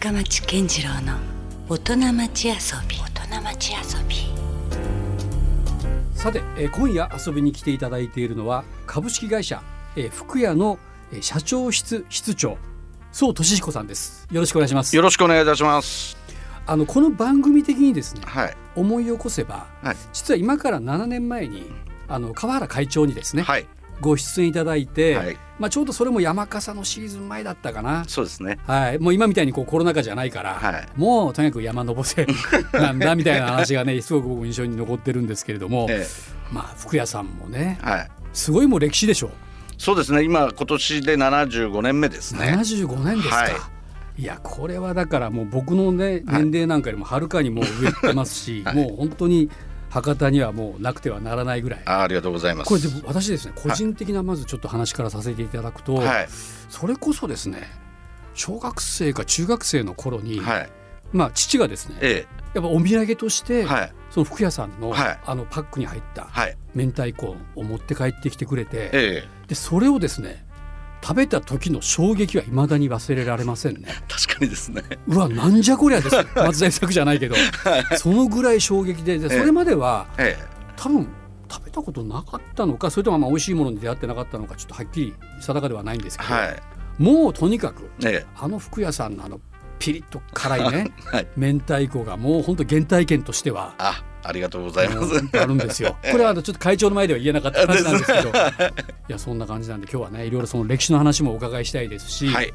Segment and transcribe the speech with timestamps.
[0.00, 1.18] 深町健次郎の
[1.68, 2.54] 大人町遊
[2.88, 4.16] び大人町遊び
[6.14, 9.62] さて、えー今夜遊びに来ていただいているのは株式会社、
[9.96, 10.78] えー福屋の、
[11.12, 12.56] えー社長室室長
[13.12, 16.16] 宋俊彦さんですよろしくお願いしますよろしくお願いいたします。
[16.66, 18.56] あのこの番組的にですねはい。
[18.76, 19.96] 思い起こせばはい。
[20.14, 21.70] 実は今から7年前に
[22.08, 23.66] あの川原会長にですね、はい。
[24.00, 25.36] ご出演いただいて、はい。
[25.58, 28.58] まあ、ちょうどそれも山笠のシーズン前だったかな、そうですね。
[28.66, 32.26] はい、もう今みたいにこうコロナ禍じゃないから、はいもうとにかく山登せ
[32.72, 36.06] なんだみたいな話がね すごく僕印象に残ってるんですけれども、え
[36.50, 37.86] まあ福屋さんもねえ。
[37.86, 38.10] はい。
[38.32, 39.30] すごいもう歴史でしょ
[39.76, 40.22] そうですね。
[40.22, 42.54] 今今年で75年目ですね。
[42.56, 43.48] 75年ですか、、は
[44.16, 49.48] いやこれはだからもう僕のね年齢なんかよりもはるかにもう上行ってますし、はいもう本当に
[49.90, 51.82] 博多にはもうなくてはならないぐらい。
[51.84, 52.68] あありがとうございます。
[52.68, 56.28] これでも私ですね個人的なまずちょっと話からさせていただくと、はい。
[56.68, 57.64] それこそですね
[58.34, 60.70] 小学生か中学生の頃に、はい。
[61.12, 63.64] まあ父がですねえやっぱお土産として、え。
[63.64, 63.92] はい。
[64.10, 66.56] その服屋さんの,、はいあのパックに入ったはい。
[66.74, 69.28] 明太子を持って帰ってきてくれて、ええ。
[69.48, 70.46] でそれをですね
[71.02, 73.88] 食べた時の衝撃は未だに忘れられませんね。
[74.08, 74.82] 確かにですね。
[75.06, 77.36] うわなんじゃこりゃです松田作じゃないけど、
[77.96, 80.36] そのぐらい衝撃ででええそれまではえ
[80.76, 81.08] 多分
[81.50, 86.22] 食べたことなかったのかそれともまあ美味しいものに出会ってなかったのかちょっとはっきり定かではないんですえ。
[86.22, 86.62] けど、はい。
[86.98, 89.40] もうとにかくえあの服屋さんのあの
[89.78, 91.10] ピリッと辛いねえ。
[91.16, 91.28] はい。
[91.36, 93.74] 明太子がもう本当原体験としては
[94.22, 95.38] あ、ありがとうございます。
[95.38, 95.96] あるんですよ。
[96.10, 98.32] これはあのちょっと会長の前では言えなかった話なんですけど、 い
[99.08, 102.52] やそんな感じなんで今日はねいろいろその歴史の話もお伺いしたいですし、はい。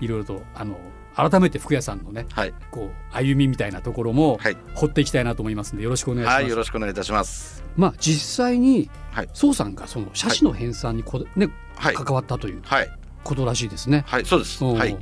[0.00, 0.78] いろいろとあの
[1.14, 2.54] 改めて福屋さんのねはい。
[2.70, 4.56] こう歩みみたいなところもはい。
[4.74, 6.34] 掘っていきたいなと思いますんでよろしくお願いします。
[6.34, 6.48] はい。
[6.48, 7.64] よろしくお願いいたします。
[7.76, 9.28] まあ実際にはい。
[9.32, 11.94] 宋さんがその写真の編纂にこ、ねはい。
[11.94, 12.90] 関わったというはい。
[13.24, 14.04] ことらしいですね。
[14.06, 14.24] はい。
[14.24, 14.62] そうです。
[14.62, 14.96] はい。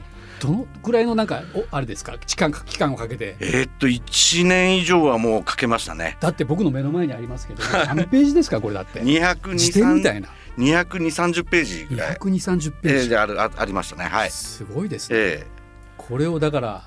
[0.47, 2.19] どのぐらいのなんかおあれですか？
[2.19, 6.17] 期間期間をかけてえーっと一年以上はもうかけましたね。
[6.20, 8.60] だって僕の目の前にありますけど 何ページですか？
[8.60, 12.16] これだって二百辞典みたいな二百二三十ページぐらい。
[12.16, 14.05] 220ページ、えーであるあありましたね。
[14.05, 14.31] はい。
[14.31, 15.55] すごいですね、ええ
[15.97, 16.84] これをだから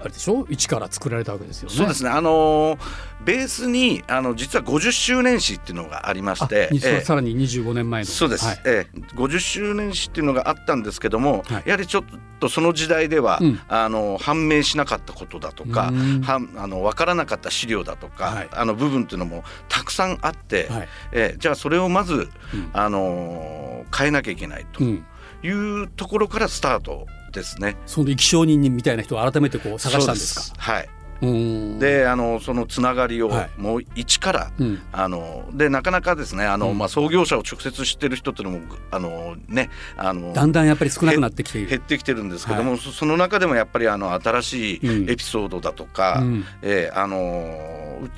[0.00, 0.46] あれでしょ？
[0.50, 1.74] 一から作られたわけですよね。
[1.74, 2.10] そうですね。
[2.10, 2.78] あのー
[3.24, 7.00] ベースにあの実は50周年誌っていうのがありまあして、ええ。
[7.00, 8.06] さらに25年前の。
[8.06, 8.60] そうです、はい。
[8.66, 8.98] ええ。
[9.16, 11.62] 50周年誌っていうのがあったんですけども、はい。
[11.66, 12.04] やはりちょっ
[12.38, 13.60] とその時代では、うん。
[13.68, 16.20] あの判明しなかったことだとか、うん。
[16.20, 18.48] はんあの分からなかった資料だとか、はい。
[18.52, 20.88] あの部分っていうのもたくさんあって、はい。
[21.12, 21.38] ええ。
[21.38, 22.28] じゃあそれをまず、うん。
[22.74, 25.06] あのー変えなきゃいけないとうん、
[25.42, 27.76] いうところからスタートですね。
[27.86, 30.56] その生き証人みたいな人を改めてこう探したんですか？
[30.58, 30.88] はい。
[31.22, 31.78] うん。
[31.78, 33.50] であのそのつながりをはい。
[33.56, 34.82] もう一から、うん。
[34.92, 36.78] あのでなかなかですねあの、うん。
[36.78, 41.68] まあ、創業者を直接知ってる人っていうのもあのねあのだんだんやっぱり少なくなってきている。
[41.68, 45.10] 減ってきてるんですけども、はそその中でもやっぱりあの新しいうん。
[45.10, 46.44] エピソードだとか、うん。
[46.62, 48.08] えーあのう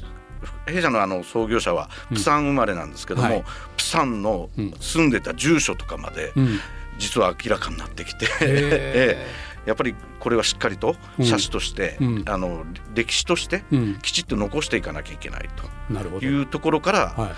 [0.66, 3.44] 弊社のあの創業者はうんプサン生まれなんですけども、はい。
[3.76, 4.74] プサンのうん。
[4.80, 6.58] 住んでた住所とかまでうん
[6.98, 9.16] 実は明らかになってきて、
[9.66, 12.24] やっぱりこれはしっかりと写真として、うん。
[12.26, 12.64] あの
[12.94, 13.98] 歴史としてーうん。
[14.00, 15.48] きちっと残していかなきゃいけない
[15.90, 16.20] なるほど。
[16.20, 17.32] というところから、は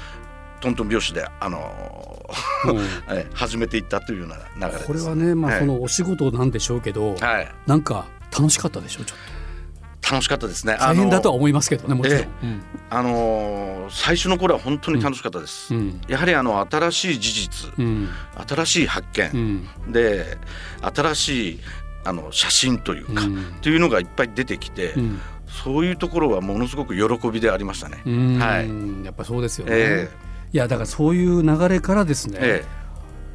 [0.60, 1.58] トントン拍子で、あの
[2.64, 4.86] いもうー え始めていったというような流れです。
[4.86, 5.60] これはねまあはい。
[5.60, 9.18] そのお仕事なんでしょうけどはい、なんか楽しかったでしょうちょっ
[10.10, 10.74] 楽しかったですね。
[10.74, 12.20] と大変だとは思いますけどねもちろん。
[12.20, 12.28] え
[12.90, 15.74] あのー最初の頃は本当に楽しかったです。
[15.74, 16.00] うん。
[16.08, 18.08] やはりあの新しい事実、うん。
[18.48, 19.92] 新しい発う見、ん。
[19.92, 20.38] で
[20.94, 21.60] 新しい
[22.04, 23.54] あの写真というか、うん。
[23.62, 25.20] というのがいっぱい出てきて、うん。
[25.46, 28.02] そういうところはものすごく喜びでありましたね。
[28.06, 28.38] うん。
[28.38, 29.04] はい。
[29.04, 30.08] やっぱそうですよね、え。
[30.52, 32.80] いやだからそういう流れからですね、ええ。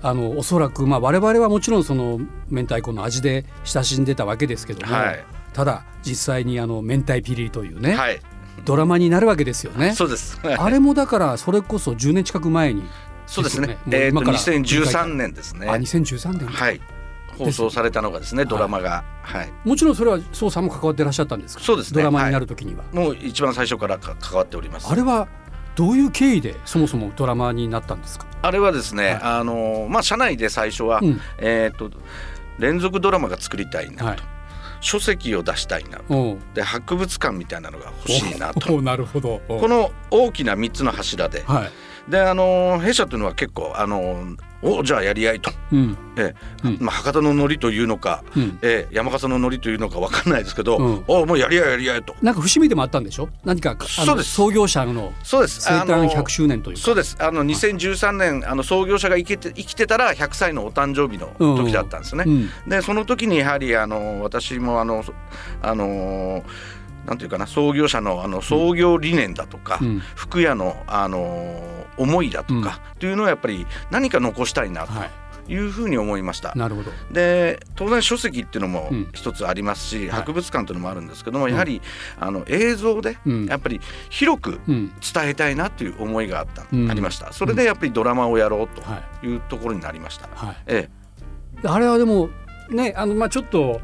[0.02, 2.20] あのおそらくまあ我々はもちろんその
[2.50, 8.20] 明太子の味で親しんでたわけですけども、はいただ実際にあの明太ピリというえね、はい、
[8.66, 9.94] ドラマになるわけですよね。
[9.94, 10.38] そうです。
[10.44, 12.84] あれもだからそれこそ10年近く前に
[13.26, 13.78] そうですね。
[13.90, 15.68] えっ、ともう今から2013年ですね。
[15.70, 16.82] あ2013年、はい。
[17.38, 19.52] 放送されたのがですね、ドラマが、はい。
[19.64, 21.64] もちろんそれは宋さんも関わってらっしゃったんですか？
[21.64, 22.02] そうですね。
[22.02, 24.88] ドラマになる時には、もう一番最初からか関わっております。
[24.92, 25.30] あれは
[25.76, 29.20] どういう経緯でそもそもドラマになったんですか、あれはですね、はい。
[29.22, 31.22] あのまあ社内で最初は、うん。
[31.38, 31.92] えっ、と
[32.60, 34.35] 連続ドラマが作りたいなと、はい
[34.86, 36.00] 書籍を出したいな。
[36.54, 38.82] で博物館みたいなのが欲しいなと。
[38.84, 39.42] なるほど。
[39.50, 41.72] おこの大きな3つの柱ではい
[42.08, 45.98] であの弊社というのは結構あのおじゃあやり合いと、うん。
[46.18, 46.68] ええ。
[46.68, 46.78] うん。
[46.80, 48.58] まあ、博多のノリというのか、うん。
[48.64, 51.04] ええ山笠のノリというのかわかんないですけど、うん。
[51.08, 52.16] おもうやり合いやり合いと。
[52.22, 53.30] なんか節目でもあったんでしょ？
[53.44, 54.32] 何かそうです。
[54.32, 55.62] 創業者のそうです。
[55.62, 56.82] 生誕あの100周年というか。
[56.82, 57.16] そうです。
[57.20, 62.24] あの2013年あの創業者が生きて生きてたら100歳のお誕生日の時だったんですね。
[62.26, 62.50] うん。
[62.68, 65.14] でその時にやはりあの私もあのそ
[65.62, 66.44] あの
[67.06, 70.00] なんていうかな創業者のあの創業理念だとか、うん。
[70.16, 75.10] 服屋のあの思いだとか、っていうのをやっぱり何か残したいなはい。
[75.46, 76.54] というふうに思いました。
[76.56, 76.92] なるほど。
[77.12, 79.10] で当然書籍っていうのもうん。
[79.14, 80.10] 一つありますし、はい。
[80.10, 81.82] 博物館というのもあるんですけども、やはり
[82.20, 83.46] あの映像でうん。
[83.46, 86.90] やっぱり広くうん伝えたいなという思いがあった、うん。
[86.90, 87.32] ありました。
[87.32, 90.56] それでやっぱりドラマをやろうはというところになりました、いはい。
[90.66, 90.90] え
[91.64, 92.30] あれはでも
[92.72, 93.82] ねあのまあちょっと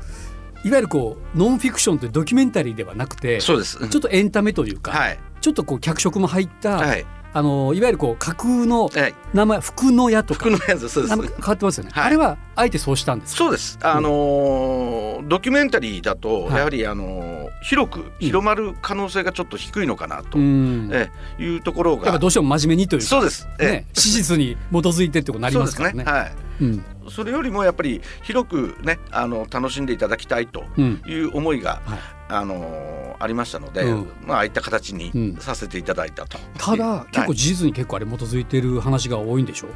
[0.63, 3.77] いわゆるこうノンフィクションというドキュメンタリーではなくてえそうです。
[3.87, 5.19] ちょっとエンタメというか、はい。
[5.41, 9.15] ちょっとこう脚色も入った、はいあのいわゆるこう架空のはい。
[9.33, 10.49] 名前福の屋とか。
[10.49, 11.15] 服のやつそうです。
[11.15, 12.03] 変わってますよね、はい。
[12.05, 13.37] あれはあえてそうしたんですか？
[13.37, 13.79] そうです。
[13.81, 16.55] あのードキュメンタリーだとはい。
[16.57, 17.30] やはりあのー
[17.61, 23.05] 広く広まる可能性がちょっと低いのかなと、いうところっぱがどうしても真面目にというか。
[23.05, 23.71] そうです、ええ。
[23.71, 26.19] ね、史実に基づいてってことになりそうですますからね。
[26.19, 26.31] はい。
[26.61, 26.85] うん。
[27.09, 31.01] それよりもやっぱり広くねあの楽しんでいただきたいとうん。
[31.07, 31.99] いう思いが、はい。
[32.29, 34.09] あのーありましたので、うん。
[34.25, 35.35] まあああいった形にうん。
[35.37, 36.39] させていただいたと。
[36.57, 37.11] ただはい。
[37.13, 39.67] 結構事実に結構あれ基づいてる話が多いんでしょ？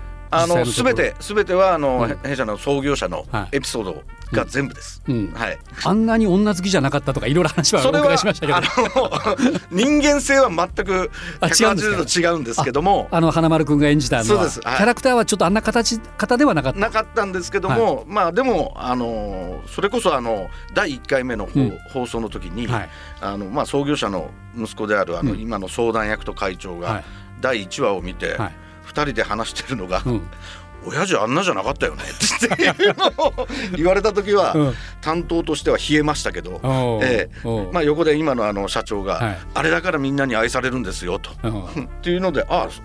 [0.44, 0.66] あの実際のところ。
[0.72, 2.30] すべてすべてはあの、うん。
[2.30, 3.58] 弊社の創業者のはい。
[3.58, 5.02] エピソードが全部です。
[5.08, 5.58] うん、はい。
[5.84, 8.58] あんなに女好きじゃなかったとかいろいろ話はお伺いしましたけど。
[8.58, 11.12] あの 人間性は全く
[11.42, 13.08] あ違うんですか？180度違うんですけども。
[13.12, 14.26] あの花丸くんが演じたのは。
[14.26, 14.62] そうです。
[14.64, 14.78] はい。
[14.78, 16.80] キャラクターはちょっとあんな形方ではなかった。
[16.80, 21.48] なかったんですけども、まあでもあのそれこそあの第1回目の
[21.94, 22.90] 放,、送の時に、はい。
[23.22, 25.40] あのまあ創業者の息子であるあの、うん。
[25.40, 27.06] 今の相談役と会長がはい。
[27.42, 30.22] 第1話を見て、はい2人で話してるのがうん
[30.88, 34.74] 「親父あんなじゃなかったよね」っていうのを 言われた時は、うん。
[35.02, 36.60] 担当としては冷えましたけど、
[37.04, 39.38] えおーまあ、横で今のあの社長が、はい。
[39.54, 41.32] あれだからみんなに愛されるんですよと。
[41.44, 41.86] うん。
[41.86, 42.82] っていうのであそ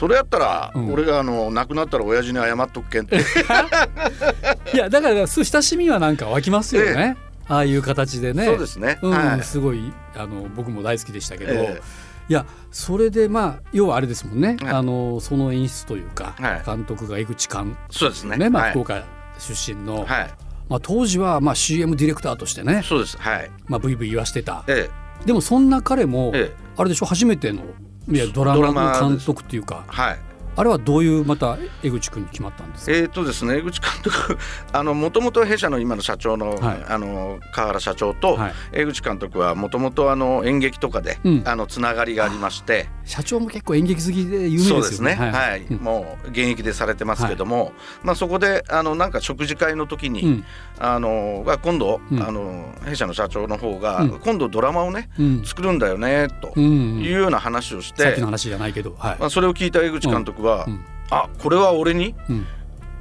[0.00, 0.92] それやったら、うん。
[0.92, 3.16] 俺があの亡くなったら親父に謝っとくけんって。
[4.74, 7.16] いやだからそう親しみはなんか湧きますよね、
[7.46, 8.44] ああいう形でね。
[8.44, 8.98] そうですね、
[9.42, 11.80] すごいあの僕も大好きでしたけど、え
[12.28, 14.72] いやそれでまあ要はあれですもんね、はい。
[14.72, 16.62] あのその演出というか、はい。
[16.64, 18.36] 監督が江口監そうですね。
[18.36, 18.70] ねまあ、はい。
[18.72, 19.04] 福岡
[19.38, 20.34] 出身の、はい。
[20.68, 23.18] まあ、当時はまあ CM ディレクターとしてね、そうです。
[23.18, 23.50] はい。
[23.66, 24.64] まあ、ブイブイ言わしてた。
[24.66, 24.88] え
[25.26, 26.40] でもそんな彼も、ええ。
[26.50, 27.62] えあれでしょ初めての
[28.08, 29.84] いやドラマの監督っていうか。
[29.86, 30.18] はい
[30.56, 34.38] あれはどういうまた江口君に決まったんですか、えーとですね、江口監督
[34.72, 36.84] あのもともと弊社の今の社長の,、はい。
[36.88, 38.54] あの川原社長と、はい。
[38.72, 41.42] 江口監督はもともとあの演劇とかで、うん。
[41.44, 42.88] あのつながりがありまして。
[43.04, 44.82] 社長も結構演劇好きで有名ですよね。
[44.82, 45.14] そうですね。
[45.14, 45.76] はい、うん。
[45.78, 47.72] もう現役でされてますけども、
[48.02, 50.44] まあ、そこであのなんか食事会の時に、うん。
[50.78, 52.22] あのが今度、うん。
[52.22, 54.10] あの弊社の社長の方が、うん。
[54.20, 55.42] 今度ドラマをねうん。
[55.44, 57.00] 作るんだよねとうん。
[57.00, 60.84] いうような話をし、さってきの話じゃないけどはい、まあ、それを聞いた江口監督は、うん。
[61.10, 62.46] あこれは俺にうん。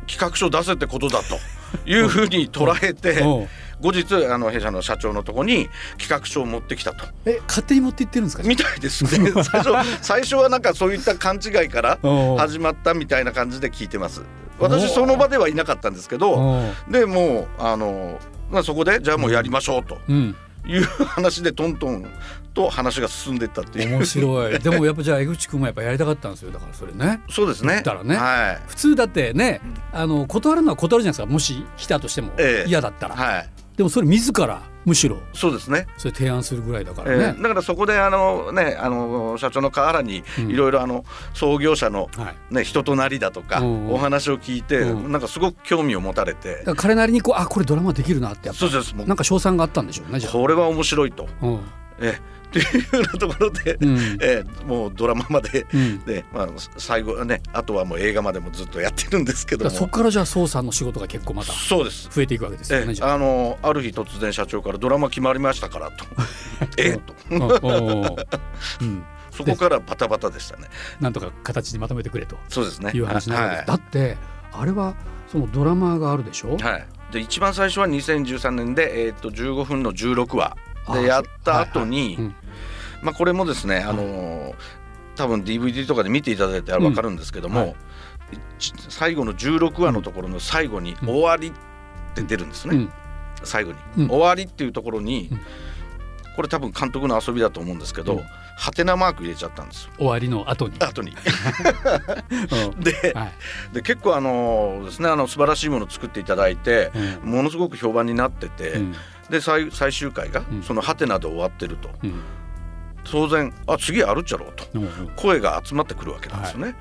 [0.07, 1.37] 企画書出せってことだと。
[1.87, 3.23] いうふうに捉えて。
[3.81, 5.67] 後日あの弊社の社長のとこに
[5.97, 7.05] 企画書を持ってきたと。
[7.25, 8.43] え勝手に持って行ってるんですか？
[8.43, 9.31] みたいですね。
[9.43, 11.97] 最初最初はなんかそういった勘違いから
[12.37, 14.21] 始まったみたいな感じで聞いてます。
[14.59, 18.19] 私その場ではいなかったんですけどでもうあの、
[18.51, 19.97] まあ、そこでじゃあもうやりましょうと。
[20.07, 22.05] うんいう話でトントン
[22.53, 23.97] と話が進んでいったっていう。
[23.97, 24.59] 面白い。
[24.61, 26.51] でもやっぱじゃあ江口君もやっぱやりたかったんですよ。
[26.51, 27.21] だからそれね。
[27.29, 27.73] そうですね。
[27.73, 28.15] 言ったらね。
[28.15, 28.61] はい。
[28.67, 29.61] 普通だってね
[29.91, 31.31] あの断るのは断るじゃないですか。
[31.31, 32.31] もし来たとしても。
[32.37, 32.69] ええ。
[32.69, 35.17] 嫌だったら、はいでもそれ自らむしろ。
[35.33, 35.87] そうですね。
[35.97, 37.23] それ提案するぐらいだかえらね。
[37.39, 40.49] ー、だからそこであのねあの社長の河原にうん。
[40.51, 42.53] いろいろあの創業者のはい。
[42.53, 43.85] ね人となりだとかうん。
[43.85, 45.11] うんお話を聞いてうん。
[45.11, 46.63] なんかすごく興味を持たれて。
[46.75, 49.07] 彼なりにこうあこれドラマできるなってやっぱそうですもう。
[49.07, 51.27] なんか賞賛があったんでしょうねこれは面白いと。
[51.41, 51.59] うん
[51.99, 52.19] え
[52.49, 53.97] っていうようなところで、うん。
[54.21, 55.99] えーもうドラマまで、うん。
[56.05, 56.47] でまあ、
[56.77, 62.09] 最後はねあとはもう映画までもずっとやってるんですけどそこからじゃあ捜査の仕事が結構またそうです。
[62.09, 63.13] 増えていくわけですよえねあ。
[63.13, 66.05] あのある日突然社長からドラマ決まりましたからと。
[66.77, 67.13] えと。
[68.81, 69.03] うん。
[69.31, 70.67] そこからバタバタでしたね。
[70.99, 72.91] なんとか形にまとめてくれとそうですね。
[72.93, 74.17] いう話なわけです、はだって
[74.51, 74.93] あれは
[75.31, 80.55] そのドラマがあるでしょ、い、はい、で一番最初は2013年で、えー、と15分の16話。
[80.55, 82.15] あでやった後に、はいはい。
[82.15, 82.35] うん。
[83.03, 84.53] まあ、これもですね、あのー
[85.15, 87.67] 多分 DVD とかで見ていただいたら分かるんですけども、うん。
[87.67, 87.75] はい。
[88.57, 91.09] ち最後の16話のところの最後に「うん。
[91.09, 92.91] 終わり」って出るんですね、うん。
[93.43, 94.07] 最後に、うん。
[94.09, 95.39] 終わりっていうところに、うん。
[96.35, 98.23] これ多分監督の遊びだと思うんですけど、うん
[98.55, 99.91] ハテナマーク入れちゃったんですよ。
[99.97, 100.75] 終わりの後に。
[100.79, 101.11] 後に。
[102.75, 102.79] うん。
[102.81, 103.33] ではい。
[103.73, 106.91] で結構あのですねあの素晴らしいものを作っていただいて
[107.23, 107.31] うん。
[107.31, 108.95] ものすごく評判になってて、うん。
[109.29, 110.63] で最最終回がうん。
[110.63, 111.89] そのハテナで終わってると。
[112.03, 112.21] うん。
[113.03, 114.65] 当然あ次やるっちゃろうと。
[114.73, 116.75] うん声が集まってくるわけなんですよね。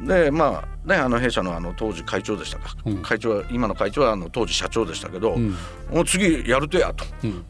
[0.00, 2.96] でまあねあの弊社のあの当時会長でしたか、うん。
[3.02, 5.56] 会長は今の会長はあの当時社長でしたけど、うん。
[5.90, 7.04] もう次やるとやと。
[7.24, 7.44] うん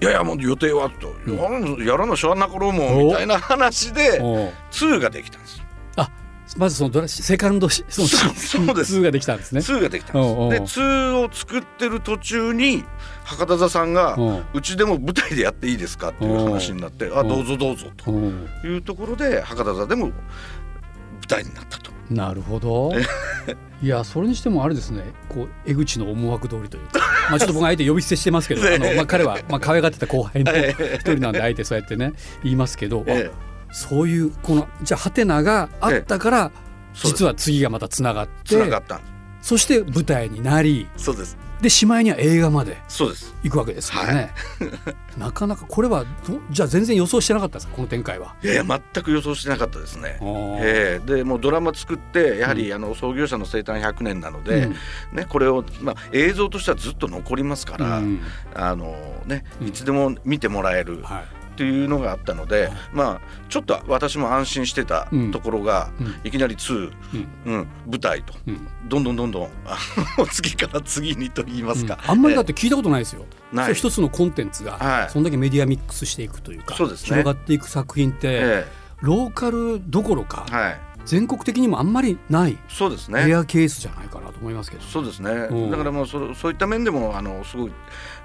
[0.00, 4.52] いやいやもう予定はと、ややらなしょうがなかろうもんみたいな話でおう。
[4.70, 5.62] 2ができたんです。
[6.56, 8.98] まずそのドラセカンドシそのそうそうです。
[8.98, 9.60] 2ができたんですね。
[9.60, 10.76] 2ができたんです。
[10.76, 12.84] で2を作ってる途中に
[13.24, 14.44] 博多座さんがおう。
[14.54, 18.10] うちでも舞台でやっていいですかっていう話になってあどうぞどうぞと
[18.66, 20.10] いうところで博多座でも
[21.30, 21.90] 舞台になったと。
[22.10, 22.92] なるほど。
[23.82, 25.04] いやそれにしてもあれですね。
[25.28, 33.30] こう江口の思惑通りというか、まあ、ちょっと僕は相手呼び捨てしてますけど、 あのまあ、彼はまあ可愛がってた後輩の一人なんであえてそうやってね言いますけど、ええ。
[33.32, 36.50] あそういうこのじゃあハテナがあったから、
[36.92, 39.00] 実は次がまたつながってつながったん
[39.42, 41.36] そして舞台になりそうです。
[41.60, 43.34] でしまいには映画までそうです。
[43.42, 44.32] 行くわけですよね。
[45.18, 48.34] なかなかこれはどじゃあ全然予想してなかったですかこの展開は？
[48.42, 50.18] いやいや全く予想してなかったですね。
[50.22, 51.16] えええ。
[51.16, 54.70] でもうドラマ作ってやはり、あの創業者の生誕100年なので、
[55.12, 58.20] ね、これを、まあ、映像としてはずっと残りますから、うん。
[58.54, 59.68] あのね、うん。
[59.68, 65.30] いつでも見てもらえるはいっていうのがあったので、まあちょっと私も安心してたうん。
[65.30, 66.20] ところが、うん。
[66.24, 66.92] いきなり2、
[67.44, 67.52] うん。
[67.52, 68.32] うん、舞台と。
[68.46, 68.66] うん。
[68.88, 69.50] どんどんどんどん
[70.32, 72.10] 次から次にと言いますか、うん。
[72.12, 73.26] あんまりだって聞いたことないですよ。
[73.52, 73.74] ない。
[73.74, 75.10] 一つのコンテンツが、はい。
[75.10, 77.08] そんだけメディアミックスしていくというかそうですね。
[77.08, 78.66] 広がっていく作品って、え
[79.02, 80.80] ローカルどころか、えはい。
[81.04, 83.26] 全国的にもあんまりないそうですね。
[83.26, 84.82] レアケースじゃないかなと思いますけど。
[84.82, 85.70] そうですね、うん。
[85.70, 87.72] だからもうそそういった面でもあのすごい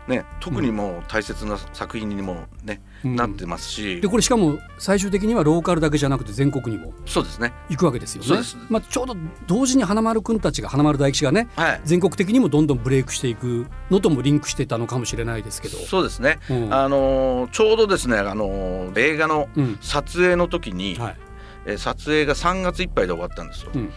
[0.08, 3.16] ね特にもう大切な作品にもね、うん。
[3.16, 4.02] なってますし。
[4.02, 7.54] でこれしかも最終的にはローカルだけじゃなくて全国にもそうですね。
[7.70, 8.44] 行くわけですよね。
[8.70, 9.16] まあ、ちょうど
[9.48, 11.82] 同時に花丸くんたちが花丸大吉がねはい。
[11.86, 15.78] 全国的にもどんどんブレイクしていくのともリンクしてたのかもしれないですけど。
[15.78, 16.74] そうですね、うん。
[16.74, 19.78] あのーちょうどですね、あのー映画のうん。
[19.82, 21.18] 撮影の時に、はい。
[21.66, 23.72] えー撮影が3月いっぱいで終わったんですよ。
[23.74, 23.92] うん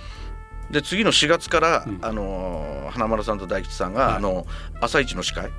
[0.70, 1.98] で次の4月から、うん。
[2.02, 4.16] あのー花丸さんと大吉さんが、はい。
[4.16, 4.46] あの
[4.80, 5.50] 朝一の司会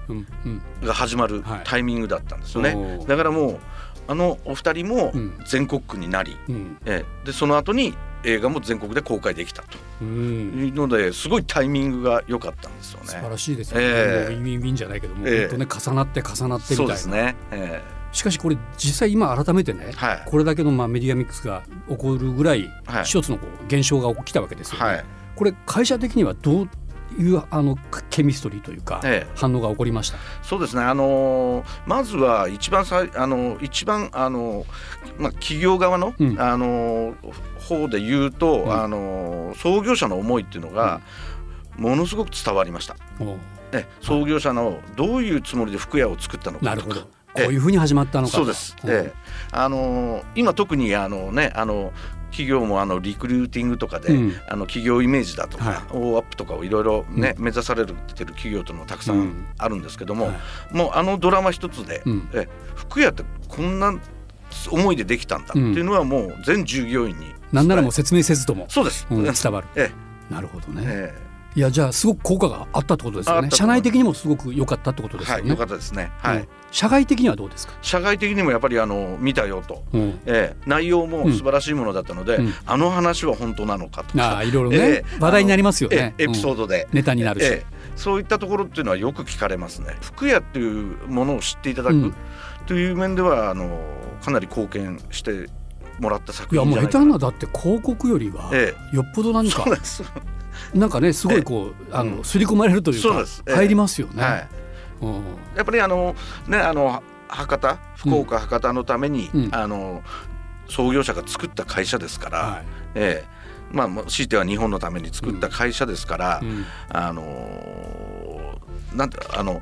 [0.84, 1.62] が始まるはい。
[1.64, 2.74] タイミングだったんですよね。
[2.76, 3.08] おー。
[3.08, 3.60] だからもう
[4.08, 5.40] あのお二人もうん。
[5.46, 6.78] 全国区になり、うん。
[6.86, 9.78] えーでその後に映画も全国で公開できたと。
[10.02, 10.66] うん。
[10.68, 13.08] いうのですごいタイミングが良かったんですよね。
[13.08, 14.34] 素晴らしいですよね、ええ。
[14.34, 15.40] もうウィンウィンウィンじゃないけども、ええ。
[15.48, 17.36] 本当ね重なって重なってみたいな、そうですね。
[17.52, 25.06] えしかしこれ実際今改めてね、はいこれだけのまあメディアミックスが起こるぐらいはい一つのこう現象が起きたわけですよね、はい。
[25.36, 26.70] これ会社的にはどう
[27.18, 27.76] いうあの
[28.10, 30.18] ケミストリーというか、ええ反応が起こりました？
[30.44, 30.84] そうですね。
[30.84, 34.66] あのーまずは一番さいあの一番あの
[35.18, 37.16] まあ企業側の、うんあの
[37.60, 41.02] 方で言うと、うんあの創業者の思いっていうのが、
[41.78, 42.96] ものすごく伝わりました。
[43.20, 43.38] おう
[43.72, 47.08] え創業者のどういうつもりで服屋を作ったのかとか。
[47.34, 47.44] こえ。
[47.44, 48.38] えういうふうに始まったのかと。
[48.40, 48.76] そうです。
[48.84, 48.90] うん。
[48.90, 49.14] ええ。
[49.52, 51.92] あのー今特にあのねあの
[52.32, 54.34] 企業もあのリクルーティングとかで、うん。
[54.48, 55.78] あの企業イメージだとか、はい。
[55.92, 57.98] オーアップとかをいろいろね、う目指されてる
[58.34, 59.20] 企業というのもたくさうん。
[59.22, 60.34] んあるんですけども、は
[60.72, 60.76] い。
[60.76, 62.30] もうあのドラマ一つで、うん。
[62.34, 63.94] え服屋ってこんな
[64.72, 69.68] 思いでできたんだっていうのはもう全従業員に伝えなんならもう説明せずとも、そうです、うんえ伝わる。
[69.76, 69.92] え
[70.30, 70.84] なるほどね。
[70.86, 73.50] えいやじゃあすごく効果があったってことですよね。
[73.52, 75.42] 社内的にもすごく良かったってことですよね。
[75.42, 76.12] はいよかったですね。
[76.20, 76.48] はい、うん。
[76.72, 77.74] 社外的にはどうですか？
[77.82, 80.20] 社会的にもやっぱりあの見たよと、うん。
[80.26, 80.58] ええ。
[80.68, 82.54] 内容も素晴らしいものだったので、うん。
[82.66, 84.18] あの話は本当なのかと。
[84.18, 85.06] か、いろいろね、ええ。
[85.20, 86.16] 話題になりますよえね。
[86.20, 87.46] えエピソード、ドで、ネタになるし。
[87.46, 87.80] ええ。
[87.96, 89.98] そういったところっていうのはよく聞かれますね。
[90.02, 92.16] 服屋っていうものを知っていただく、うん
[92.68, 93.82] という面ではあの
[94.24, 95.50] かなり貢献して
[96.00, 100.08] もらった作いやもう下手なだって広告よりはえよっぽどえ何かそう
[100.74, 104.24] なんかねすごいこうあうんの刷り込まれるというか入りますよね。
[104.24, 104.48] はい。
[105.02, 105.14] うん。
[105.56, 106.16] やっぱりあの
[106.48, 109.50] ねあの博多福岡博多のために、うん。
[109.52, 110.04] あの
[110.68, 112.64] 創業者が作った会社ですから、は
[112.96, 113.40] ええ。
[113.72, 116.66] まあ強いては日本のために作った会社ですから、いうん。
[116.90, 118.60] あの
[118.94, 119.62] なんてあの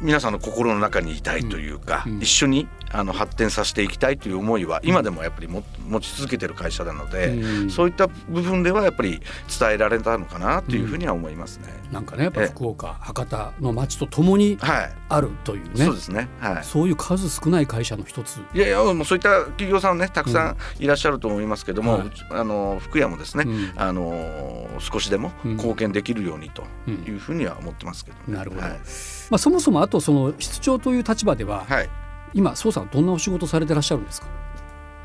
[0.00, 2.12] 皆さんの心の中にいたいというか、うん。
[2.14, 2.22] うん。
[2.22, 7.70] 一緒にあの発展させていきたいという思いは今でもやっぱりも持ち続けてる会社なので、うん。
[7.70, 9.20] そういった部分ではやっぱり
[9.58, 11.68] 伝えられたのかなというふうには思いますね。
[11.92, 15.84] なんかねやっぱええ福岡博多の街とともにはい、あるというね。
[15.84, 16.28] そうですね。
[16.40, 16.64] はい。
[16.64, 18.40] そういう数少ない会社の一つ。
[18.54, 22.06] いやいやもうそういった企業さんねたくさんいらっしゃると思いますけども、はい。
[22.08, 23.72] うちあの福屋もですね、うん。
[23.76, 25.56] あの少しでもうん。
[25.56, 28.36] 貢献できるようにとうんいうふうには思ってますけど、ね。
[28.36, 28.62] なるほど。
[28.62, 28.76] はい、ま
[29.36, 31.88] あ、そもそもあとその室長という立場では、はい
[32.34, 34.26] 今宋さんどんなお仕事されてらっしゃるんですか？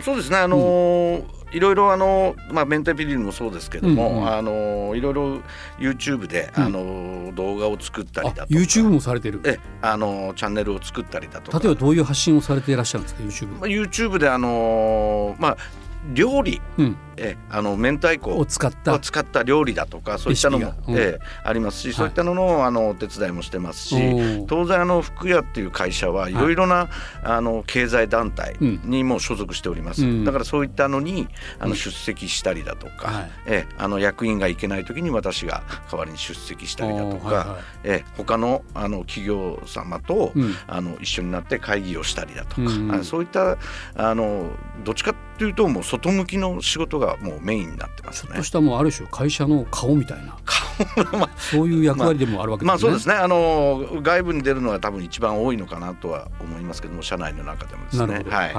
[0.02, 4.28] そうですねあのーいろいろあのまあメンタピリルもそうですけども、うんうん。
[4.28, 5.42] あのいろいろ
[5.80, 6.64] YouTube で、うん。
[6.64, 8.60] あの動画を作ったりあだとか。
[8.60, 11.60] YouTube もされてるえあのチャンネルを作ったりだとか。
[11.60, 15.58] 例えばどういう発信をされていらっしゃるんですか YouTube まあ YouTube であのまあ
[16.14, 18.94] 料理うんえあの明太子を使った。
[18.94, 20.96] を使った料理だとかそういったのもうん。
[20.98, 26.90] ええありますし、そういったののあのお手伝いもしてますし、当然あの福屋っていう会社はいろいろな、
[27.24, 28.82] あの経済団体うん。
[28.84, 30.24] にも所属しております、うん。
[30.26, 31.28] だからそういったのに
[31.60, 31.70] あうん。
[31.72, 33.32] の出席したりだとか、はい。
[33.46, 37.58] ええあの役員が行けない時に私が代わりに出席したりだとか、はいはい。
[37.84, 40.56] ええ他のあの企業様と、うん。
[40.68, 43.58] あの一緒になって会議をしたりだとか、そういった
[43.96, 44.50] あの
[44.84, 48.30] どっちかっていうともう外向きの仕事がもうメインになってますね。
[48.30, 48.44] ちょっと。
[48.44, 50.38] したもうある種会社の顔みたいな。
[50.46, 52.68] 顔まあそういう役割でもあるわけですね。
[52.68, 53.16] まあそうですね。
[53.16, 58.56] あの外部に出るのは多分一番多いのかなとは思いますけども社内の中でもですなるほど、ねはい、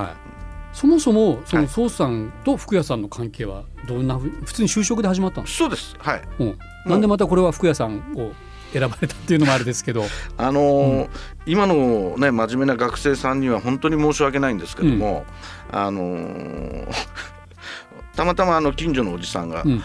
[0.75, 1.66] そもそもそはい。
[1.66, 5.97] の宋さんと福屋さんの関係はどんなふう普通に就職で始まったんですか、そうです。
[5.99, 6.23] はい。
[6.40, 8.33] うん、なんでまたこれは福屋さんを
[8.78, 10.04] 選ばれたっていうのもあれですけど、
[10.37, 11.09] あのー
[11.47, 15.25] 今のね真面目な学生さんには本当に申し訳ないんですけども、
[15.71, 16.88] あのー
[18.16, 19.83] たまたまあの近所のおじさんが「うん。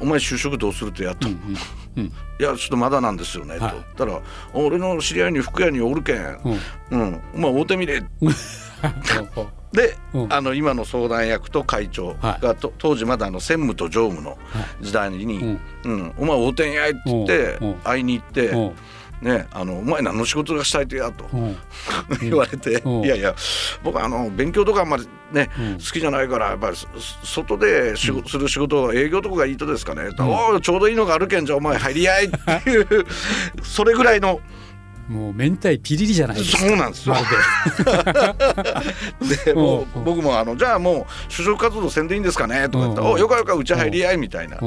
[0.00, 1.58] お前就職どうするとやっと、うんうん
[1.96, 2.04] うん。
[2.40, 3.72] いやちょっとまだなんですよね」とはい。
[3.74, 4.20] 言ったら
[4.52, 6.38] 「俺の知り合いに服屋におるけん、
[6.90, 7.00] うん。
[7.00, 8.02] うん、お前会うてみれ」
[9.34, 10.32] ほで、うん。
[10.32, 14.38] あの今の相談役と会長が、と当時まだあの専務と常務の
[14.80, 15.92] 時代に、ううん。
[15.92, 16.14] うん。
[16.16, 17.68] お前会うてんやい」って言ってうん。
[17.70, 17.74] うん。
[17.80, 18.72] 会いに行って、うん。
[19.22, 21.56] ね、あの「お前何の仕事がしたいとや」と うん。
[22.20, 23.04] 言われて「うん。
[23.04, 23.34] いやいや
[23.82, 25.74] 僕はあの勉強とかあんまりね、うん。
[25.74, 26.86] 好きじゃないからやっぱりそ
[27.24, 32.30] 外で仕事、する仕事は営業とかがいいとですかね」おおちょうどいいのがあるけんじゃあお前入りやい」っ
[32.62, 32.86] ていう
[33.64, 34.40] それぐらいの
[35.08, 36.58] もう明太ピリリじゃないですか。
[36.58, 37.14] そうなんですよ。
[39.44, 39.54] で。
[39.54, 43.12] もううん僕もあの「じゃあもう就職活動せんでいいんですかね」とか言ったら「うん。
[43.14, 44.58] およかよかうち入りやい」みたいな。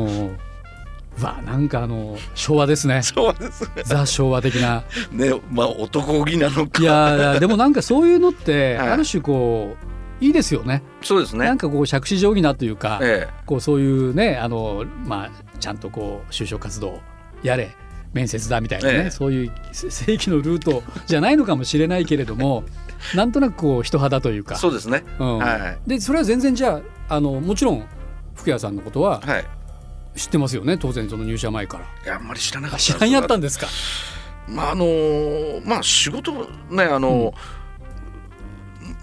[1.21, 3.01] わなんかあの昭和ですね。
[3.01, 3.69] そうですね。
[3.85, 4.83] ザ昭和的な。
[5.11, 6.81] ねまあ男気なのか。
[6.81, 8.89] いやいやでもなんかそういうのって はい。
[8.89, 9.75] ある種こ
[10.21, 10.83] ういいですよね。
[11.01, 11.45] そうですね。
[11.45, 13.27] なんかこう杓子定規なというか、え。
[13.45, 17.01] こうそういうねあのまあちゃんとこう就職活動
[17.43, 17.75] やれ
[18.13, 19.11] 面接だみたいなね、ええ。
[19.11, 22.63] そういう正規のルートじゃないのかもしれないけれども
[23.13, 24.55] なんとなくこう人肌というか。
[24.55, 25.03] えそうですね。
[25.19, 25.37] うん。
[25.37, 25.89] はい。
[25.89, 27.85] でそれは全然じゃああのもちろん
[28.35, 29.45] 福谷さんのことははい。
[30.15, 30.77] 知ってますよね？
[30.79, 31.83] 当然その入社前から。
[32.03, 32.83] いやあんまり知らなかった。
[32.83, 33.67] 知らんやったんでですか？
[34.47, 34.85] まああの
[35.63, 36.31] まあ仕事
[36.71, 37.33] ねあの、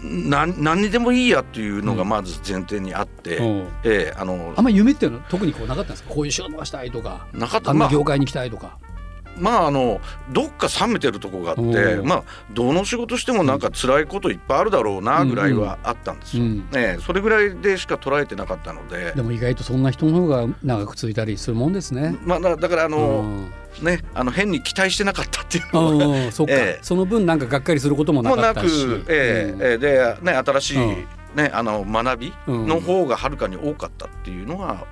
[0.01, 3.67] なん何にでもいいやっていうのがまず前提にあって、うん。
[3.85, 6.13] ええあのあんま夢っていうのは特にこうなかったんですか？
[6.13, 7.71] こういう仕事がしたいとかなかった。
[7.71, 8.77] あんまあな業界に行きたいとか。
[8.81, 8.94] まあ
[9.43, 9.99] あの
[10.31, 12.07] どっか冷めてるとこがあってうん。
[12.07, 16.43] まあどの仕事してもなんか辛いこといっぱいあるだろうなぐらいはあったんですよ。
[16.43, 16.57] うん。
[16.59, 19.13] ねえそれぐらいでしか捉えてなかったので。
[19.13, 22.15] でも意外とそんな人の方が長く続いたりするもんですね。
[22.23, 23.51] まあだだからあうの、ん。
[23.81, 26.05] ねあの変に期待してなかったっていうのは。
[26.25, 26.79] うん、そっか、ええ。
[26.81, 31.05] その分なんかがっかりすることもなかったし、、うんええええで、ね、新しい、うん。
[31.35, 34.85] ね、あの学びの方がはるかに多かったっていうのは、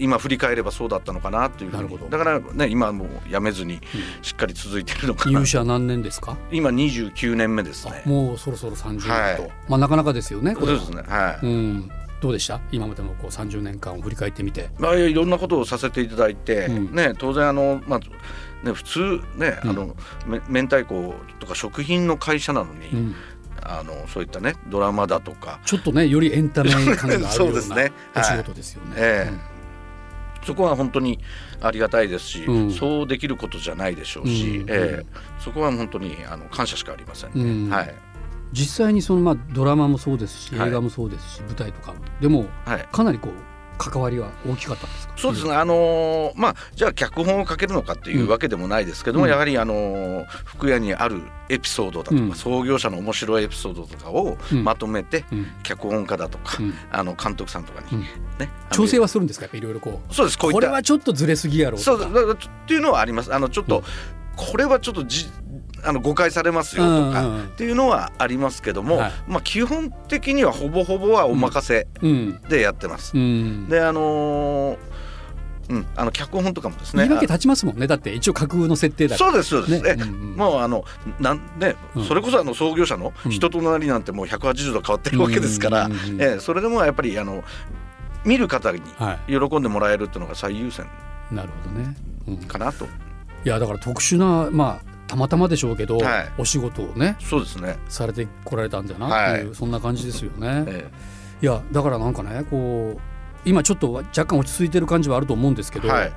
[0.00, 1.82] 今振り返ればそうだったのかなっていうふうに。
[1.84, 2.10] なるほど。
[2.10, 3.80] だから、ね、今もうやめずに
[4.22, 5.40] しっかり続いてるのかな。
[5.40, 8.02] 入社何年ですか、今29年目ですあね。
[8.06, 9.52] もうそろそろ30年と、はい。
[9.68, 10.80] まあなかなかですよねこれは。
[10.80, 12.60] そうですねはい、うん、どうでした？
[12.72, 14.70] 今までのこう30年間を振り返ってみて。
[14.78, 16.94] まあ、いろんなことをさせていただいて、うん。
[16.94, 18.00] ね、当然あの、まあ
[18.66, 19.70] ね、普通ね、うん。
[19.70, 23.14] あのめ明太子とか食品の会社なのに、うん。
[23.62, 27.92] あのそういったねドラマだとか、ちょっとねよりエンタメ感があるよ そううなですね。
[28.16, 28.94] お仕事ですよね。
[28.96, 29.59] ええ
[30.44, 31.18] そこは本当に
[31.60, 32.72] ありがたいですし、うん。
[32.72, 34.70] そうできることじゃないでしょうし、うん。
[34.70, 35.06] ええ。
[35.38, 37.44] そこは本当にあの感謝しかありません、ね。
[37.44, 37.70] うん。
[37.70, 37.94] はい。
[38.52, 40.68] 実際にそのまあドラマもそうですしはい。
[40.68, 42.00] 映画もそうですし、舞台とかも。
[42.20, 43.32] でもはい、かなりこう
[43.82, 45.14] 関わりは大きかったんですか？
[45.16, 49.30] そうですね、あのーまあじゃあ脚本を書けるのかっていうわけでもないですけども、うん。
[49.30, 52.32] やはりあのー福屋にあるエピソードだとか、うん。
[52.34, 54.64] 創業者の面白いエピソードとかをうん。
[54.64, 55.46] まとめて、うん。
[55.62, 56.74] 脚本家だとか、うん。
[56.92, 58.02] あの監督さんとかにうん。
[58.38, 59.48] ね、調整はするんですか？
[59.56, 60.14] いろいろこう。
[60.14, 60.38] そうです。
[60.38, 63.34] これはちょっとずれすぎやろうそうっていうのはあります。
[63.34, 63.84] あのちょっと、うん。
[64.36, 65.26] これはちょっとじ
[65.84, 69.12] あの誤解されますよとか、っていうのはありますけども、はい。
[69.26, 72.40] まあ基本的にはほぼほぼはお任せうん。
[72.48, 73.16] でやってます。
[73.16, 73.68] うん。
[73.68, 74.78] であのー
[75.70, 77.86] うん、あの脚本とかもですね言い訳立ちますもんね。
[77.86, 79.30] だって一応架空の設定だから。
[79.30, 80.84] そうですそうです、えねもうあの
[81.20, 82.04] なんね、うん。
[82.04, 83.30] それこそあの創業者のうん。
[83.30, 85.88] 人となりなんてもう180度変わってるわけですから、
[86.18, 87.44] ええそれでもやっぱりあの
[88.24, 90.86] 見る方には喜んでもらえるっていうのが最優先
[91.30, 92.86] いなるほどね、かなと。
[93.44, 97.76] やだから特殊なまあたまたまでしょうけど、はいお仕事をねそうですね。
[97.88, 100.64] されてこられたんだなっていう、はそんな感じですよね。
[100.68, 100.88] え
[101.42, 103.00] いやだからなんかねこう
[103.44, 106.12] 今ちょっと若干落ち着いてる感じはあると思うんですけど、えはい。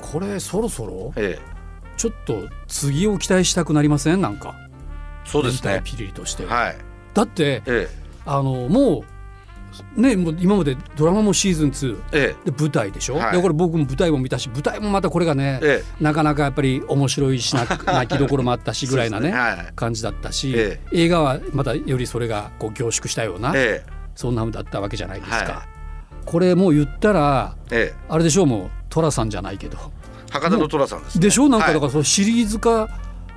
[0.00, 1.52] これそろそろええ
[1.96, 4.20] ちょっと次を期待したくなりません？
[4.20, 4.54] なんか
[5.24, 5.80] そうですね。
[5.84, 6.76] ピリリとして、はい。
[7.14, 7.88] だってえ
[8.26, 9.04] あのもう
[9.96, 12.50] ねもう今までドラマもシーズン2ええ。
[12.50, 13.36] で舞台でしょ、はい。
[13.36, 16.02] でこれ僕も舞台も見たし舞台もまたこれがね、ええ。
[16.02, 19.36] なかなかやっぱり面白いしな 泣きどころもあったしぐらいなねね。
[19.36, 19.72] はい。
[19.74, 25.36] 感じだったし、え映画はまたよりそれがこう凝縮したような、えそんな風だったわけじゃないですか。
[25.36, 25.62] は
[26.24, 28.04] これもう言ったらええ。
[28.08, 29.78] あれでしょうもう寅さんじゃないけど。
[30.28, 31.22] え博多の寅さんです、ね。
[31.22, 31.48] でしょ？
[31.48, 32.88] なんかだかはいらそのシリーズ化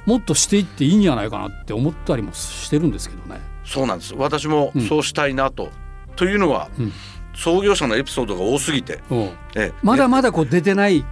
[0.06, 3.42] もっとしていっていいんじゃないかなって思ったりもしてるんですけどね。
[3.66, 4.14] そうなんです。
[4.16, 5.70] 私もうんそうしたいなと。
[6.16, 6.92] というのは、うん
[7.38, 11.04] 創業者のエピソードが多すぎて、うんええまだまだこう出てない？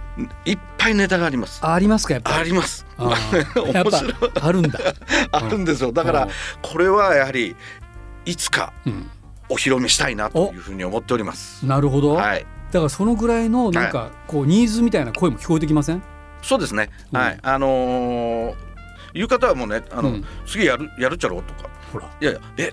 [0.46, 1.60] いっぱいネタがあります。
[1.62, 2.36] あありますかやっぱり？
[2.38, 2.86] あります。
[2.98, 4.80] 面白いぱあるんだ。
[5.32, 5.92] あるんですよ。
[5.92, 6.28] だかうんら
[6.62, 7.54] これはやはり
[8.24, 9.10] いつかうん、
[9.50, 11.66] お披露目したいなというふうに思っております。
[11.66, 12.14] なるほど。
[12.14, 12.46] はい。
[12.72, 16.02] だからそのぐらいのなんかこうニーズみたいな声も聞こえてきません？
[16.40, 16.88] そうですね。
[17.12, 17.38] うんはい。
[17.42, 18.33] あのー
[19.14, 21.70] いう方はもうね、あの、うん次やるやるっちゃろうとか。
[22.20, 22.72] いやいやえ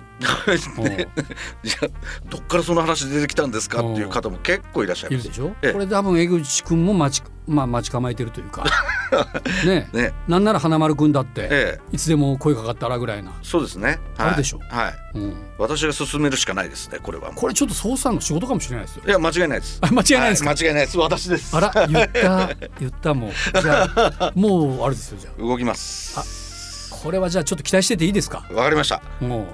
[0.78, 1.08] うんね
[1.62, 1.90] じゃあ
[2.28, 5.36] どっからその話出てきたんですかっていう方も結構いらっしゃいますいるで。
[5.36, 5.56] しょ？
[5.62, 8.64] ええこれ多分江口くんも待ちまあ待ち構えてるというか。
[9.66, 9.90] ね。
[9.94, 13.32] ね、なんなら花丸くんだってええ、いつでも声かかったらぐらいな。
[13.42, 14.00] そうですね。
[14.18, 14.94] はい、あるでしょはい。
[15.16, 15.36] うん。
[15.58, 17.00] 私が進めるしかないですね。
[17.02, 17.32] これは。
[17.34, 19.10] これちょっと捜査の仕事かもしれないですよい。
[19.10, 19.80] や間違いないです。
[19.82, 20.50] あ間違いないですか？
[20.50, 20.98] は間違いないです。
[20.98, 21.58] 私です。
[21.58, 22.50] あら言った
[22.80, 23.84] 言ったもうじゃ
[24.20, 26.18] あ もうあれですよじゃ動きます。
[26.20, 28.46] あこれはじゃあちょっと期待してていいですか？
[28.54, 29.02] わかりました。
[29.20, 29.48] も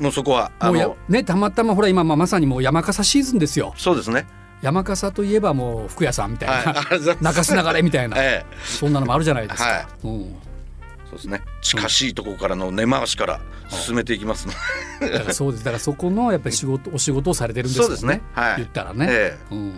[0.00, 4.26] もうそこはうもうやあのねたまたまほら今まあまさにもう山笠シーズンですよそうですね。
[4.64, 6.62] 山笠といえばもう服屋さんみたはい。
[6.62, 10.36] いな、ありがとうございます中洲流れみたいなええ、そんなのもあるじゃないですか、はいうん、
[11.04, 11.42] そうですね。
[11.60, 14.54] 近しいところからの根回しから進めていきますの
[15.00, 15.12] で。
[15.12, 18.22] だからそうですだからそこのやっぱり仕事お仕事をされてるんですよねそうですね。
[18.32, 18.56] はい。
[18.56, 19.74] 言ったらね、えうん、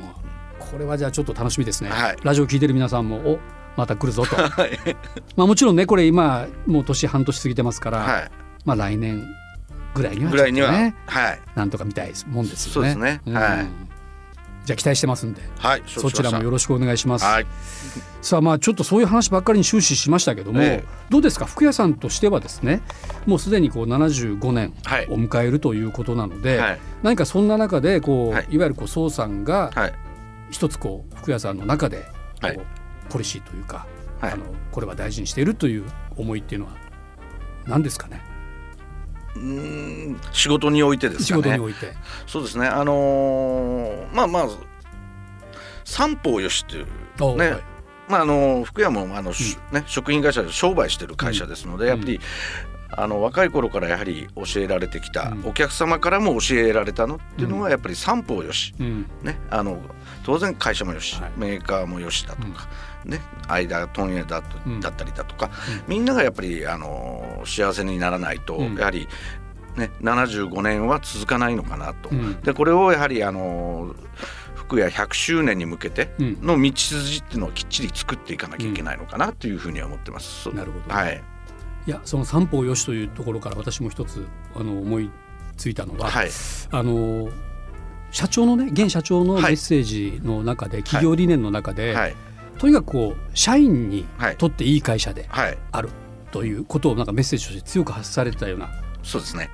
[0.60, 3.40] これはじゃあちょっと楽しみですね、はいラジオ聞いてる皆さんもお
[3.76, 4.96] また来るぞとえはい。
[5.36, 8.30] まあもちろんねこれ今もう年半年過ぎてますから、はい。
[8.64, 9.26] まあ来年
[9.94, 10.72] ぐらいにはぐらいには、
[11.06, 11.40] はい。
[11.54, 12.92] なんとか見たいもんですよね。
[12.92, 13.95] そうですねんはい
[14.66, 15.82] じゃあ期待してますんではい。
[15.86, 17.24] そちらもよろろしくお願いします。
[17.24, 17.46] はい。
[18.20, 21.46] さあまあちょっとそういう話ばっかりに終始しましたけども、ええどうですか？
[21.46, 22.82] 福屋さんとしてはですね
[23.26, 26.80] もうすでにこう75年はいを迎えるということなので、はい。
[27.02, 29.94] 何かそんな中でこう、はいい、わゆるこう宋さんがはい。
[30.50, 32.02] 一つこう福屋さんの中でこ
[32.42, 32.60] う、はい
[33.08, 33.86] ポリシーというか、
[34.20, 35.84] はいあのこれは大事にしているという
[36.16, 36.72] 思いっていうのは
[37.64, 38.20] 何ですかね？
[39.36, 39.95] うーん
[40.32, 41.36] 仕事においてですね。
[41.38, 41.94] 事において。
[42.26, 42.66] そうですね。
[42.66, 44.48] あのーまあまあ
[45.84, 46.90] 三方よしっていうね。
[47.20, 47.62] おはい。
[48.08, 51.90] まああの福山もあの、しね食品会社で商売してる会社ですので、うん。
[51.90, 52.20] やっぱり、
[52.88, 55.46] あの若い頃からやはり教えられてきた、うん。
[55.46, 59.10] お客様からも教えられたのっていうのはやっぱり三方よし、うん。
[59.22, 59.80] ね、あの
[60.24, 61.32] 当然会社もよし、はい。
[61.36, 62.68] メーカーもよしだとか、
[63.04, 64.42] ね、間問屋だ
[64.80, 65.50] だったりだとか、
[65.88, 68.76] みんながやっぱりあの幸せにならないと、うん。
[68.76, 69.08] やはり、
[69.76, 72.08] ね、75年は続かないのかなと。
[72.10, 72.40] うん。
[72.40, 73.94] でこれをやはりあの
[74.54, 76.38] 福屋100周年に向けてうん。
[76.42, 80.48] の道筋っていうのをきっちり作っていかなきゃいけないのかなというふうには思ってます。
[80.54, 80.94] なるほど。
[80.94, 81.22] はい、
[81.86, 85.10] いやその三方よしというところから私も一つあの思い
[85.56, 86.28] ついたのは、はい、
[86.70, 87.28] あの
[88.10, 89.52] 社長のね現社長のメはい。
[89.54, 92.16] ッセージの中で、企業理念の中で、はい、
[92.58, 94.36] とにかくこう社員にはい。
[94.36, 95.90] とっていい会社ではい、ある
[96.32, 98.68] ということをなんかメッセージとして強く発されてたような
[99.06, 99.48] そうですね。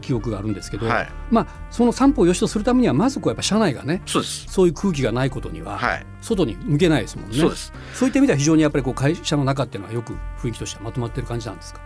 [0.00, 4.46] 記憶があるんですけど、はい、まあその三方よしとするためにはまずこうやっぱ社内がねそうです。
[4.48, 7.36] そういう空気がないことにははい、外に向けないですもんね。
[7.36, 7.72] そうです。
[7.94, 11.80] そういった意味では非常にやっぱりこう会社の中っていうのはよく雰囲気としてはまとまってる感じなんですか？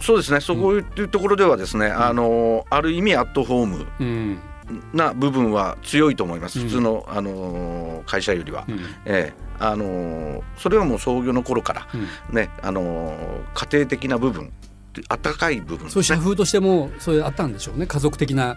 [0.00, 0.40] そうですね。
[0.40, 4.38] そこいうところではですね、あのある意味アットホームうん
[4.92, 6.60] な部分は強いと思います。
[6.60, 8.64] うん普通のあの会社よりは。
[8.68, 11.96] うんええあのそれはもう創業の頃からう
[12.32, 14.52] んね、あの家庭的な部分、
[15.08, 16.04] 温かい部分そういう。
[16.04, 17.86] 社風としてもそういうあったんでしょうね。
[17.86, 18.56] 家族的な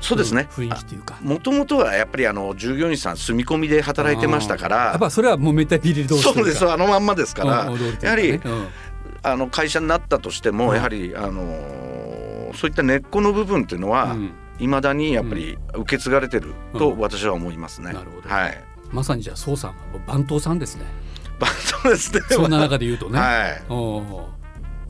[0.00, 0.46] そうですね。
[0.50, 1.16] 雰囲気というか。
[1.22, 6.68] もともとはやっぱりあの従業員さん住み込みで働いてましたかやらっぱそれはもうめったビリ同士そうです。
[6.70, 7.62] あのまんまですから。
[7.62, 8.68] うん驚いてやはりるからね
[9.22, 10.56] あの会社になったとしてうん。
[10.56, 14.30] もやはりあのそういった根っこの部分っていうのうんはうん。
[14.58, 16.98] いまだにやっぱり受け継がれてるとうん。
[16.98, 17.92] 私は思いますね。
[17.92, 18.28] なるほど。
[18.28, 18.64] はい。
[18.92, 19.74] まさにじゃあ宋さん
[20.06, 20.84] 番頭さんですね。
[21.40, 22.20] まあそうですね。
[22.30, 23.62] そんな中で言うとね、 はい。
[23.68, 24.35] おー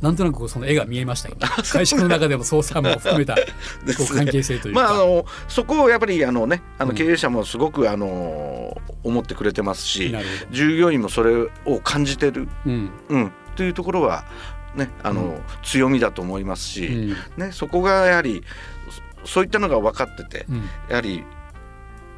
[0.01, 3.37] なんとなくその絵が見えました今 会社の中でも宋さんも含めた
[4.15, 6.89] 関係性というか、まああのそこをやっぱりあのねあうん。
[6.91, 10.15] の経営者もすごくあの思ってくれてますし
[10.51, 12.47] 従業員もそれを感じてる。
[12.67, 13.33] ど、うん、うん。
[13.55, 14.25] というところは
[14.75, 15.41] ねあの、うん。
[15.63, 17.17] 強みだと思いますし、うん。
[17.43, 18.43] ね、そこがやはり
[19.25, 20.57] そそういったのが分かってて、うん。
[20.89, 21.25] やはり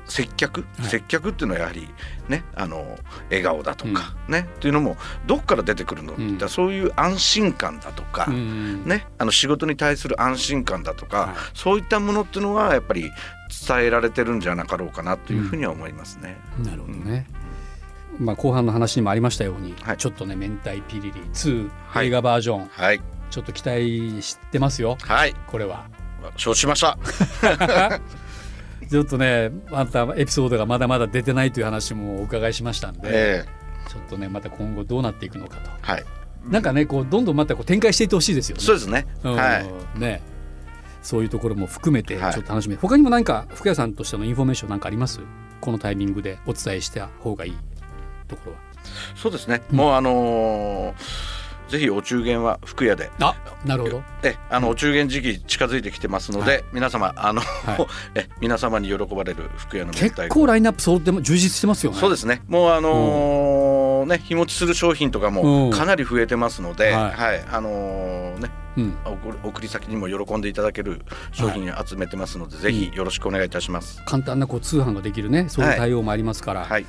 [0.08, 0.88] 接客、はい。
[0.88, 1.88] 接客っていうのはやはり
[2.28, 6.14] ねあの笑顔だとか、ねっていうのもどっから出てくるの？
[6.14, 8.84] って言ったら、うんそういう安心感だとか、うん。
[8.86, 11.36] ね、あの仕事に対する安心感だとか、はい。
[11.54, 13.10] そういったものっていうのはやっぱり
[13.68, 16.36] 伝えられてるんじゃなかろうかなというふうには思いますね。
[16.64, 17.26] なるほどね。
[18.18, 19.96] まあ後半の話にもありましたように、はい。
[19.96, 24.96] ちょっとねめんたいぴりり2、はい映画バージョンはい、ちょっと期待してますよ。
[25.02, 25.86] はい、これは。
[26.36, 26.98] 承知しました。
[28.90, 33.44] ちょっとねまたエピソードがまだまだ出てないという話もお伺いしましたんで、え
[33.88, 35.70] ちょっとねまた今後どうなっていくのかと。
[35.70, 36.04] えはい、
[36.48, 38.62] なんかねこうどんどんまたこう展開していってほしいですよね。
[38.62, 39.06] そうですね。
[39.24, 39.98] うんはい。
[39.98, 40.22] ね
[41.02, 45.20] そういうところも含めてちょっと、はい楽しみ、他にも何か福谷さんとしてのインフォメーションなんかあります？
[45.60, 47.56] このタイミングでお伝えした方がいい
[48.26, 48.58] ところは
[49.14, 49.62] そうですね。
[49.70, 51.37] うんもうあのー
[51.68, 53.10] ぜひお中元は福屋で。
[53.20, 54.02] あなるほど。
[54.22, 56.64] えあのお中元時期近づいてきてますので、はい。
[56.72, 57.86] 皆様あの、はい。
[58.14, 61.98] え皆様に喜ばれる福屋の結構ラインナップ揃っても充実してますよね。
[61.98, 62.42] そうですね。
[62.48, 65.34] もうあのーね日持ちする商品とかうん。
[65.34, 67.38] もかなり増えてますので、ははい。
[67.38, 68.96] い、あのーねうん。
[69.42, 71.02] 送り先にも喜んでいただける
[71.32, 74.00] 商品集めてますので、ぜひよろしくお願いいたします。
[74.06, 76.86] 簡単なこう通販ができるねそういう対応もありますから、はい、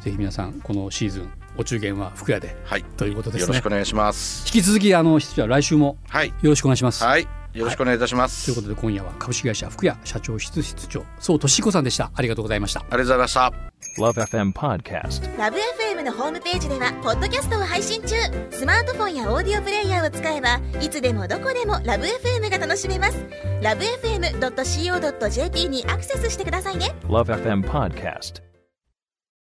[0.00, 2.56] ぜひ皆さんこのシーズンお中元は福屋で。
[2.64, 3.42] はい、ということですね。
[3.42, 4.46] よろしくお願いします。
[4.46, 8.46] 引き続きあの室長来週もはい、よろしくお願いします、はい、よろしくお願いいたします。
[8.46, 12.10] ということで今夜は株式会社福屋社長室室長宋俊彦さんでした。
[12.14, 12.80] ありがとうございました。
[12.80, 13.52] ありがとうございました。
[13.98, 15.38] Love FM Podcast.
[15.38, 18.16] ラブ f m のホームページではポッドキャストを配信中。
[18.50, 23.26] スマートフォンやオーディオプレイヤーを使えばいつでもどこでもラブ f m が楽しめます。
[23.60, 26.94] ラブ FM.co.jp にアクセスしてくださいね。
[27.04, 28.51] Love FM Podcast.